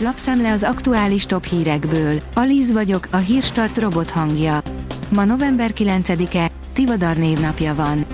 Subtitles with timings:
[0.00, 2.20] Lapszemle az aktuális top hírekből.
[2.34, 4.60] Alíz vagyok, a hírstart robot hangja.
[5.08, 8.06] Ma november 9-e, Tivadar névnapja van.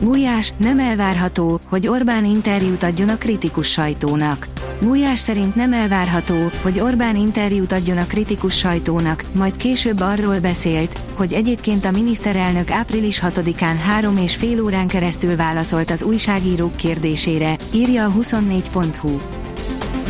[0.00, 4.46] Gulyás, nem elvárható, hogy Orbán interjút adjon a kritikus sajtónak.
[4.80, 10.98] Gulyás szerint nem elvárható, hogy Orbán interjút adjon a kritikus sajtónak, majd később arról beszélt,
[11.14, 17.56] hogy egyébként a miniszterelnök április 6-án három és fél órán keresztül válaszolt az újságírók kérdésére,
[17.72, 19.37] írja a 24.hu.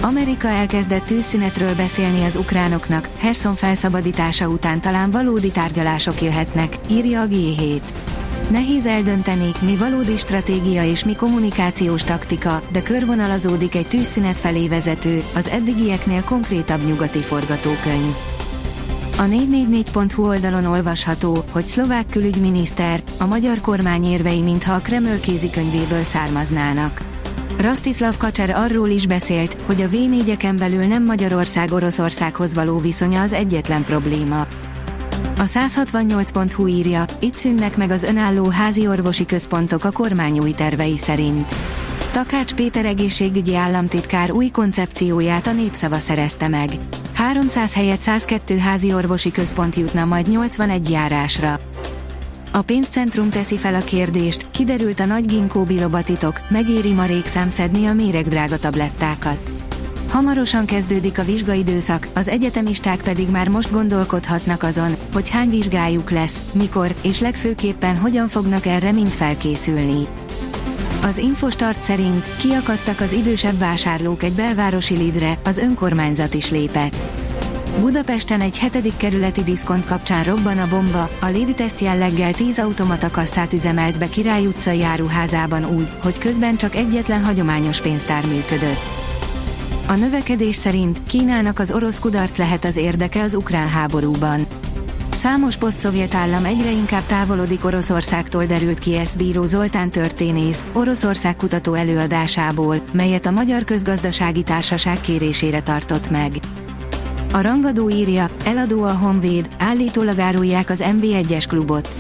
[0.01, 7.27] Amerika elkezdett tűzszünetről beszélni az ukránoknak, Herson felszabadítása után talán valódi tárgyalások jöhetnek, írja a
[7.27, 7.81] G7.
[8.51, 15.23] Nehéz eldönteni, mi valódi stratégia és mi kommunikációs taktika, de körvonalazódik egy tűzszünet felé vezető,
[15.35, 18.15] az eddigieknél konkrétabb nyugati forgatókönyv.
[19.19, 26.03] A 444.hu oldalon olvasható, hogy szlovák külügyminiszter, a magyar kormány érvei mintha a Kreml kézikönyvéből
[26.03, 27.08] származnának.
[27.61, 29.95] Rastislav Kacser arról is beszélt, hogy a v
[30.59, 34.41] belül nem Magyarország Oroszországhoz való viszonya az egyetlen probléma.
[35.39, 40.99] A 168.hu írja, itt szűnnek meg az önálló házi orvosi központok a kormány új tervei
[40.99, 41.55] szerint.
[42.11, 46.71] Takács Péter egészségügyi államtitkár új koncepcióját a népszava szerezte meg.
[47.15, 51.61] 300 helyett 102 házi orvosi központ jutna majd 81 járásra.
[52.59, 57.87] A pénzcentrum teszi fel a kérdést, kiderült a nagy ginkó bilobatitok, megéri ma régszám szedni
[57.87, 59.51] a méregdrága tablettákat.
[60.09, 66.43] Hamarosan kezdődik a vizsgaidőszak, az egyetemisták pedig már most gondolkodhatnak azon, hogy hány vizsgájuk lesz,
[66.53, 70.07] mikor, és legfőképpen hogyan fognak erre mind felkészülni.
[71.03, 77.18] Az Infostart szerint kiakadtak az idősebb vásárlók egy belvárosi lidre, az önkormányzat is lépett.
[77.81, 83.53] Budapesten egy hetedik kerületi diszkont kapcsán robban a bomba, a Lidl-teszt jelleggel 10 automata kasszát
[83.53, 88.81] üzemelt be Király utcai járuházában úgy, hogy közben csak egyetlen hagyományos pénztár működött.
[89.87, 94.47] A növekedés szerint Kínának az orosz kudart lehet az érdeke az ukrán háborúban.
[95.11, 101.75] Számos posztszovjet állam egyre inkább távolodik Oroszországtól derült ki ezt bíró Zoltán történész, Oroszország kutató
[101.75, 106.31] előadásából, melyet a Magyar Közgazdasági Társaság kérésére tartott meg.
[107.33, 111.97] A rangadó írja, eladó a Honvéd, állítólag árulják az MV1-es klubot.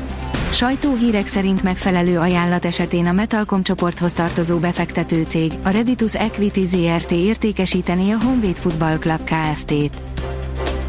[0.53, 7.11] Sajtóhírek szerint megfelelő ajánlat esetén a Metalcom csoporthoz tartozó befektető cég, a Reditus Equity ZRT
[7.11, 10.18] értékesíteni a Honvéd Football Club Kft-t.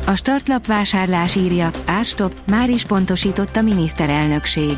[0.10, 4.78] A startlap vásárlás írja, árstop, már is pontosított a miniszterelnökség.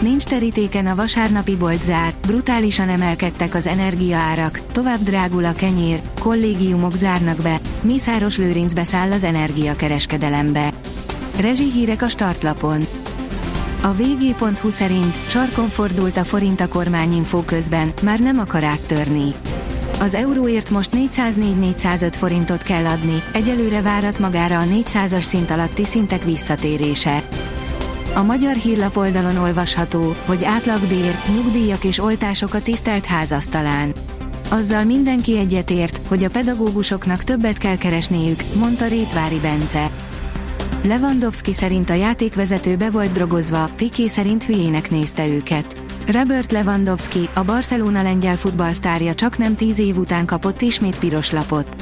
[0.00, 7.36] Nincs terítéken a vasárnapi boltzár, brutálisan emelkedtek az energiaárak, tovább drágul a kenyér, kollégiumok zárnak
[7.36, 10.72] be, Mészáros Lőrinc beszáll az energiakereskedelembe.
[11.40, 12.82] Rezsihírek a startlapon.
[13.82, 19.34] A vg.hu szerint sarkon fordult a forint a kormányinfó közben, már nem akar áttörni.
[20.00, 26.24] Az euróért most 404-405 forintot kell adni, egyelőre várat magára a 400-as szint alatti szintek
[26.24, 27.22] visszatérése.
[28.14, 33.92] A magyar hírlap oldalon olvasható, hogy átlagbér, nyugdíjak és oltások a tisztelt házasztalán.
[34.50, 39.90] Azzal mindenki egyetért, hogy a pedagógusoknak többet kell keresniük, mondta Rétvári Bence.
[40.82, 45.87] Lewandowski szerint a játékvezető be volt drogozva, Piqué szerint hülyének nézte őket.
[46.12, 51.76] Robert Lewandowski, a Barcelona lengyel futballsztárja csak nem tíz év után kapott ismét piros lapot.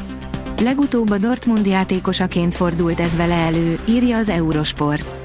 [0.63, 5.17] Legutóbb a Dortmund játékosaként fordult ez vele elő, írja az Eurosport.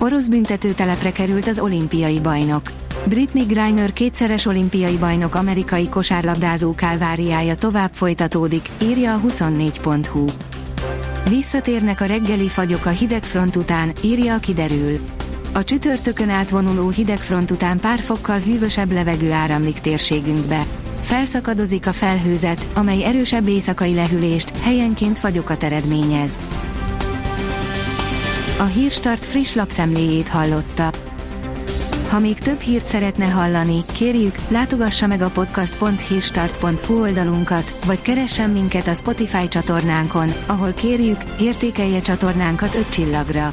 [0.00, 2.62] Orosz büntetőtelepre került az olimpiai bajnok.
[3.04, 10.24] Britney Griner kétszeres olimpiai bajnok amerikai kosárlabdázó kálváriája tovább folytatódik, írja a 24.hu.
[11.28, 14.98] Visszatérnek a reggeli fagyok a hidegfront után, írja a kiderül.
[15.54, 20.66] A csütörtökön átvonuló hidegfront után pár fokkal hűvösebb levegő áramlik térségünkbe.
[21.00, 26.38] Felszakadozik a felhőzet, amely erősebb éjszakai lehűlést, helyenként fagyokat eredményez.
[28.58, 30.90] A Hírstart friss lapszemléjét hallotta.
[32.08, 38.86] Ha még több hírt szeretne hallani, kérjük, látogassa meg a podcast.hírstart.hu oldalunkat, vagy keressen minket
[38.86, 43.52] a Spotify csatornánkon, ahol kérjük, értékelje csatornánkat 5 csillagra.